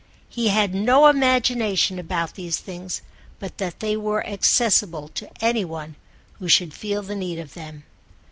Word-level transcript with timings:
He 0.29 0.47
had 0.47 0.73
no 0.73 1.05
imagination 1.05 1.99
about 1.99 2.33
these 2.33 2.57
things 2.57 3.03
but 3.37 3.59
that 3.59 3.81
they 3.81 3.95
were 3.95 4.25
accessible 4.25 5.09
to 5.09 5.29
any 5.45 5.63
one 5.63 5.95
who 6.39 6.47
should 6.49 6.73
feel 6.73 7.03
the 7.03 7.13
need 7.13 7.37
of 7.37 7.53
them. 7.53 7.83